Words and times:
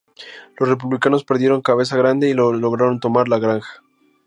Los 0.57 0.67
republicanos 0.67 1.23
perdieron 1.23 1.61
Cabeza 1.61 1.95
Grande 1.95 2.27
y 2.27 2.33
no 2.33 2.51
lograron 2.53 2.99
tomar 2.99 3.27
La 3.27 3.37
Granja. 3.37 3.83